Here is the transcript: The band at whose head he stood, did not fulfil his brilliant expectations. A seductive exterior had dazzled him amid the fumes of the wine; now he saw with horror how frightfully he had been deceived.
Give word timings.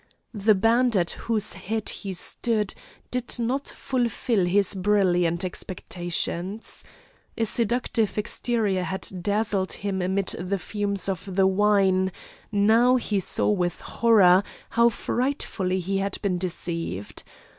The 0.33 0.55
band 0.55 0.97
at 0.97 1.11
whose 1.11 1.53
head 1.53 1.89
he 1.89 2.11
stood, 2.13 2.73
did 3.11 3.37
not 3.37 3.67
fulfil 3.67 4.45
his 4.45 4.73
brilliant 4.73 5.45
expectations. 5.45 6.83
A 7.37 7.45
seductive 7.45 8.17
exterior 8.17 8.81
had 8.81 9.07
dazzled 9.21 9.73
him 9.73 10.01
amid 10.01 10.29
the 10.39 10.57
fumes 10.57 11.07
of 11.07 11.35
the 11.35 11.45
wine; 11.45 12.11
now 12.51 12.95
he 12.95 13.19
saw 13.19 13.49
with 13.51 13.81
horror 13.81 14.41
how 14.71 14.89
frightfully 14.89 15.79
he 15.79 15.99
had 15.99 16.19
been 16.23 16.39
deceived. 16.39 17.21